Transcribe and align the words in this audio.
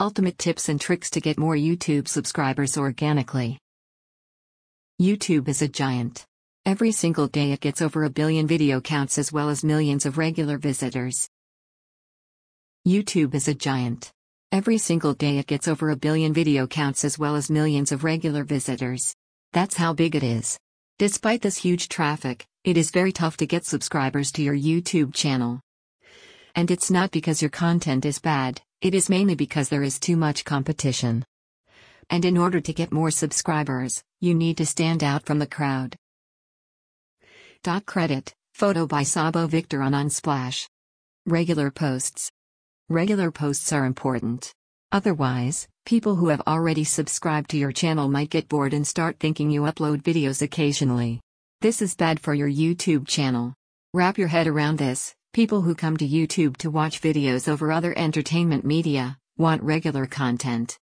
Ultimate 0.00 0.38
tips 0.38 0.68
and 0.68 0.80
tricks 0.80 1.08
to 1.10 1.20
get 1.20 1.38
more 1.38 1.54
YouTube 1.54 2.08
subscribers 2.08 2.76
organically. 2.76 3.60
YouTube 5.00 5.46
is 5.46 5.62
a 5.62 5.68
giant. 5.68 6.26
Every 6.66 6.90
single 6.90 7.28
day 7.28 7.52
it 7.52 7.60
gets 7.60 7.80
over 7.80 8.02
a 8.02 8.10
billion 8.10 8.48
video 8.48 8.80
counts 8.80 9.18
as 9.18 9.30
well 9.30 9.50
as 9.50 9.62
millions 9.62 10.04
of 10.04 10.18
regular 10.18 10.58
visitors. 10.58 11.28
YouTube 12.84 13.36
is 13.36 13.46
a 13.46 13.54
giant. 13.54 14.10
Every 14.50 14.78
single 14.78 15.14
day 15.14 15.38
it 15.38 15.46
gets 15.46 15.68
over 15.68 15.90
a 15.90 15.96
billion 15.96 16.32
video 16.32 16.66
counts 16.66 17.04
as 17.04 17.16
well 17.16 17.36
as 17.36 17.48
millions 17.48 17.92
of 17.92 18.02
regular 18.02 18.42
visitors. 18.42 19.14
That's 19.52 19.76
how 19.76 19.92
big 19.92 20.16
it 20.16 20.24
is. 20.24 20.58
Despite 20.98 21.42
this 21.42 21.58
huge 21.58 21.88
traffic, 21.88 22.44
it 22.64 22.76
is 22.76 22.90
very 22.90 23.12
tough 23.12 23.36
to 23.36 23.46
get 23.46 23.64
subscribers 23.64 24.32
to 24.32 24.42
your 24.42 24.56
YouTube 24.56 25.14
channel. 25.14 25.60
And 26.56 26.72
it's 26.72 26.90
not 26.90 27.12
because 27.12 27.40
your 27.40 27.50
content 27.50 28.04
is 28.04 28.18
bad, 28.18 28.60
it 28.84 28.94
is 28.94 29.08
mainly 29.08 29.34
because 29.34 29.70
there 29.70 29.82
is 29.82 29.98
too 29.98 30.14
much 30.14 30.44
competition. 30.44 31.24
And 32.10 32.22
in 32.22 32.36
order 32.36 32.60
to 32.60 32.72
get 32.74 32.92
more 32.92 33.10
subscribers, 33.10 34.04
you 34.20 34.34
need 34.34 34.58
to 34.58 34.66
stand 34.66 35.02
out 35.02 35.24
from 35.24 35.38
the 35.38 35.46
crowd. 35.46 35.96
Credit, 37.86 38.34
photo 38.52 38.86
by 38.86 39.02
Szabo 39.02 39.48
Viktor 39.48 39.80
on 39.80 39.92
Unsplash. 39.92 40.68
Regular 41.24 41.70
posts. 41.70 42.30
Regular 42.90 43.30
posts 43.30 43.72
are 43.72 43.86
important. 43.86 44.52
Otherwise, 44.92 45.66
people 45.86 46.16
who 46.16 46.28
have 46.28 46.42
already 46.46 46.84
subscribed 46.84 47.48
to 47.50 47.56
your 47.56 47.72
channel 47.72 48.10
might 48.10 48.28
get 48.28 48.50
bored 48.50 48.74
and 48.74 48.86
start 48.86 49.16
thinking 49.18 49.50
you 49.50 49.62
upload 49.62 50.02
videos 50.02 50.42
occasionally. 50.42 51.22
This 51.62 51.80
is 51.80 51.96
bad 51.96 52.20
for 52.20 52.34
your 52.34 52.50
YouTube 52.50 53.08
channel. 53.08 53.54
Wrap 53.94 54.18
your 54.18 54.28
head 54.28 54.46
around 54.46 54.76
this, 54.76 55.14
People 55.34 55.62
who 55.62 55.74
come 55.74 55.96
to 55.96 56.06
YouTube 56.06 56.56
to 56.58 56.70
watch 56.70 57.00
videos 57.00 57.48
over 57.48 57.72
other 57.72 57.92
entertainment 57.98 58.64
media 58.64 59.18
want 59.36 59.64
regular 59.64 60.06
content. 60.06 60.78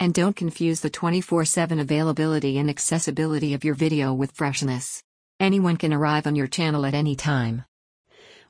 And 0.00 0.12
don't 0.12 0.34
confuse 0.34 0.80
the 0.80 0.90
24 0.90 1.44
7 1.44 1.78
availability 1.78 2.58
and 2.58 2.68
accessibility 2.68 3.54
of 3.54 3.62
your 3.62 3.76
video 3.76 4.12
with 4.12 4.32
freshness. 4.32 5.00
Anyone 5.38 5.76
can 5.76 5.94
arrive 5.94 6.26
on 6.26 6.34
your 6.34 6.48
channel 6.48 6.84
at 6.84 6.92
any 6.92 7.14
time. 7.14 7.64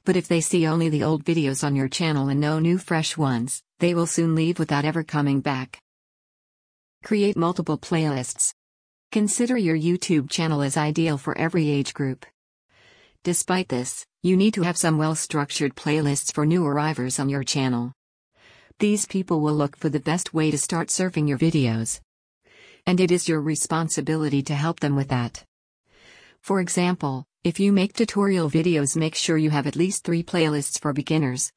But 0.07 0.17
if 0.17 0.29
they 0.29 0.41
see 0.41 0.67
only 0.67 0.89
the 0.89 1.05
old 1.05 1.23
videos 1.23 1.63
on 1.63 1.77
your 1.77 1.89
channel 1.89 2.31
and 2.31 2.41
no 2.41 2.59
new 2.59 2.79
fresh 2.79 3.19
ones, 3.19 3.63
they 3.81 3.93
will 3.93 4.07
soon 4.07 4.35
leave 4.35 4.59
without 4.59 4.87
ever 4.87 5.05
coming 5.05 5.43
back. 5.43 5.79
Create 7.05 7.37
multiple 7.37 7.77
playlists. 7.77 8.55
Consider 9.13 9.59
your 9.59 9.77
YouTube 9.77 10.31
channel 10.31 10.63
as 10.63 10.79
ideal 10.79 11.19
for 11.19 11.37
every 11.37 11.69
age 11.69 11.93
group. 11.93 12.25
Despite 13.27 13.69
this, 13.69 14.07
you 14.23 14.37
need 14.37 14.55
to 14.55 14.63
have 14.63 14.77
some 14.77 14.99
well 14.99 15.17
structured 15.17 15.75
playlists 15.75 16.33
for 16.33 16.47
new 16.47 16.65
arrivers 16.65 17.19
on 17.19 17.29
your 17.29 17.43
channel. 17.43 17.93
These 18.79 19.07
people 19.07 19.41
will 19.41 19.55
look 19.55 19.77
for 19.77 19.89
the 19.89 19.99
best 19.99 20.33
way 20.33 20.53
to 20.53 20.57
start 20.57 20.91
surfing 20.91 21.29
your 21.29 21.37
videos. 21.37 21.99
And 22.87 23.01
it 23.01 23.11
is 23.11 23.29
your 23.29 23.41
responsibility 23.41 24.43
to 24.43 24.55
help 24.55 24.79
them 24.79 24.95
with 24.95 25.09
that. 25.09 25.43
For 26.41 26.61
example, 26.61 27.25
if 27.43 27.59
you 27.59 27.73
make 27.73 27.95
tutorial 27.95 28.49
videos, 28.49 28.97
make 28.97 29.17
sure 29.17 29.37
you 29.37 29.51
have 29.51 29.67
at 29.67 29.75
least 29.75 30.05
three 30.05 30.23
playlists 30.23 30.81
for 30.81 30.93
beginners, 30.93 31.51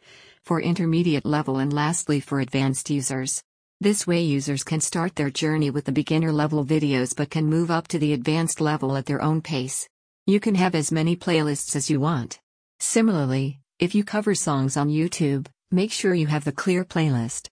for 0.44 0.60
intermediate 0.60 1.24
level, 1.24 1.60
and 1.60 1.72
lastly 1.72 2.20
for 2.20 2.40
advanced 2.40 2.90
users. 2.90 3.44
This 3.80 4.08
way, 4.08 4.24
users 4.24 4.64
can 4.64 4.82
start 4.82 5.16
their 5.16 5.30
journey 5.30 5.70
with 5.70 5.86
the 5.86 5.92
beginner 5.92 6.32
level 6.32 6.66
videos 6.66 7.16
but 7.16 7.30
can 7.30 7.46
move 7.46 7.70
up 7.70 7.88
to 7.90 8.00
the 8.00 8.14
advanced 8.14 8.60
level 8.60 8.98
at 8.98 9.06
their 9.06 9.22
own 9.22 9.40
pace. 9.44 9.88
You 10.30 10.40
can 10.40 10.54
have 10.54 10.76
as 10.76 10.92
many 10.92 11.16
playlists 11.16 11.76
as 11.76 11.90
you 11.90 12.00
want. 12.00 12.40
Similarly, 12.80 13.62
if 13.80 13.96
you 13.96 14.04
cover 14.04 14.36
songs 14.36 14.78
on 14.78 14.88
YouTube, 14.90 15.48
make 15.72 15.92
sure 15.92 16.14
you 16.14 16.28
have 16.28 16.44
the 16.44 16.52
clear 16.52 16.86
playlist. 16.86 17.50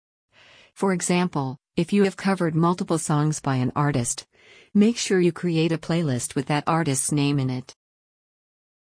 For 0.74 0.94
example, 0.94 1.58
if 1.76 1.92
you 1.92 2.06
have 2.06 2.16
covered 2.16 2.56
multiple 2.56 2.98
songs 2.98 3.42
by 3.42 3.58
an 3.58 3.74
artist, 3.76 4.26
make 4.74 4.96
sure 4.96 5.20
you 5.20 5.34
create 5.34 5.74
a 5.74 5.78
playlist 5.78 6.34
with 6.34 6.46
that 6.46 6.64
artist's 6.66 7.12
name 7.12 7.40
in 7.40 7.50
it. 7.50 7.76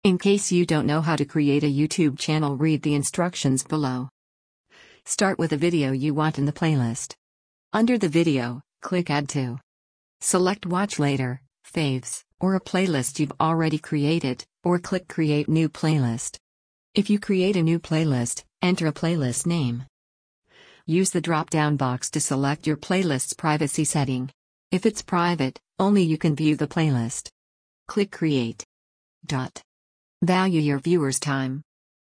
In 0.04 0.16
case 0.16 0.52
you 0.52 0.64
don't 0.64 0.86
know 0.86 1.00
how 1.00 1.16
to 1.16 1.24
create 1.24 1.64
a 1.64 1.76
YouTube 1.80 2.20
channel, 2.20 2.56
read 2.56 2.82
the 2.82 2.94
instructions 2.94 3.64
below. 3.64 4.08
Start 5.06 5.40
with 5.40 5.52
a 5.52 5.56
video 5.56 5.90
you 5.90 6.14
want 6.14 6.38
in 6.38 6.46
the 6.46 6.52
playlist. 6.52 7.14
Under 7.72 7.98
the 7.98 8.08
video, 8.08 8.62
click 8.80 9.10
Add 9.10 9.28
to. 9.30 9.58
Select 10.20 10.66
Watch 10.66 11.00
Later, 11.00 11.42
Faves 11.66 12.22
or 12.42 12.56
a 12.56 12.60
playlist 12.60 13.20
you've 13.20 13.32
already 13.40 13.78
created, 13.78 14.44
or 14.64 14.78
click 14.78 15.06
Create 15.08 15.48
New 15.48 15.68
Playlist. 15.68 16.36
If 16.92 17.08
you 17.08 17.20
create 17.20 17.56
a 17.56 17.62
new 17.62 17.78
playlist, 17.78 18.42
enter 18.60 18.88
a 18.88 18.92
playlist 18.92 19.46
name. 19.46 19.84
Use 20.84 21.10
the 21.10 21.20
drop 21.20 21.50
down 21.50 21.76
box 21.76 22.10
to 22.10 22.20
select 22.20 22.66
your 22.66 22.76
playlist's 22.76 23.32
privacy 23.32 23.84
setting. 23.84 24.28
If 24.72 24.84
it's 24.84 25.02
private, 25.02 25.60
only 25.78 26.02
you 26.02 26.18
can 26.18 26.34
view 26.34 26.56
the 26.56 26.66
playlist. 26.66 27.28
Click 27.86 28.10
Create. 28.10 28.64
Dot. 29.24 29.62
Value 30.20 30.60
your 30.60 30.80
viewer's 30.80 31.20
time. 31.20 31.62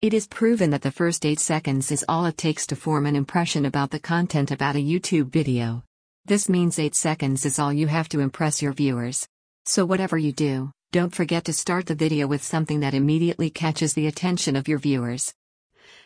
It 0.00 0.14
is 0.14 0.26
proven 0.26 0.70
that 0.70 0.82
the 0.82 0.90
first 0.90 1.26
8 1.26 1.38
seconds 1.38 1.92
is 1.92 2.04
all 2.08 2.24
it 2.24 2.38
takes 2.38 2.66
to 2.68 2.76
form 2.76 3.04
an 3.04 3.14
impression 3.14 3.66
about 3.66 3.90
the 3.90 4.00
content 4.00 4.50
about 4.50 4.76
a 4.76 4.78
YouTube 4.78 5.30
video. 5.30 5.82
This 6.24 6.48
means 6.48 6.78
8 6.78 6.94
seconds 6.94 7.44
is 7.44 7.58
all 7.58 7.72
you 7.72 7.88
have 7.88 8.08
to 8.10 8.20
impress 8.20 8.62
your 8.62 8.72
viewers. 8.72 9.28
So 9.66 9.86
whatever 9.86 10.18
you 10.18 10.32
do, 10.32 10.72
don't 10.92 11.14
forget 11.14 11.44
to 11.46 11.52
start 11.54 11.86
the 11.86 11.94
video 11.94 12.26
with 12.26 12.42
something 12.42 12.80
that 12.80 12.92
immediately 12.92 13.48
catches 13.48 13.94
the 13.94 14.06
attention 14.06 14.56
of 14.56 14.68
your 14.68 14.78
viewers. 14.78 15.32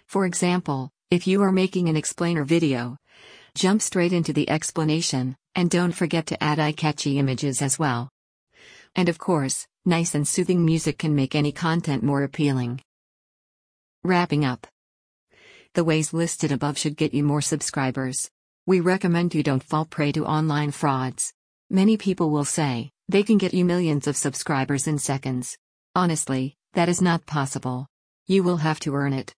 For 0.07 0.27
example, 0.27 0.91
if 1.11 1.27
you 1.27 1.43
are 1.43 1.51
making 1.51 1.89
an 1.89 1.97
explainer 1.97 2.45
video, 2.45 2.97
jump 3.57 3.83
straight 3.83 4.13
into 4.13 4.33
the 4.33 4.49
explanation, 4.49 5.37
and 5.57 5.69
don't 5.69 5.91
forget 5.91 6.27
to 6.27 6.43
add 6.43 6.61
eye-catchy 6.61 7.19
images 7.19 7.61
as 7.61 7.81
well. 7.81 8.11
And 8.95 9.09
of 9.09 9.19
course, 9.19 9.67
nice 9.85 10.15
and 10.15 10.27
soothing 10.27 10.65
music 10.65 10.99
can 10.99 11.17
make 11.17 11.35
any 11.35 11.51
content 11.51 12.05
more 12.05 12.23
appealing. 12.23 12.81
Wrapping 14.05 14.45
up. 14.45 14.69
The 15.75 15.83
ways 15.83 16.13
listed 16.13 16.53
above 16.53 16.79
should 16.79 16.97
get 16.97 17.13
you 17.13 17.25
more 17.25 17.43
subscribers. 17.43 18.31
We 18.67 18.79
recommend 18.79 19.35
you 19.35 19.43
don't 19.43 19.65
fall 19.65 19.85
prey 19.85 20.13
to 20.13 20.25
online 20.25 20.71
frauds. 20.71 21.33
Many 21.69 21.97
people 21.97 22.31
will 22.31 22.45
say, 22.45 22.93
they 23.09 23.23
can 23.23 23.39
get 23.39 23.55
you 23.55 23.65
millions 23.65 24.07
of 24.07 24.17
subscribers 24.17 24.87
in 24.87 24.99
seconds. 24.99 25.57
Honestly, 25.95 26.57
that 26.75 26.91
is 26.91 27.01
not 27.01 27.25
possible. 27.25 27.87
You 28.27 28.43
will 28.43 28.59
have 28.59 28.81
to 28.81 28.95
earn 28.95 29.15
it. 29.15 29.33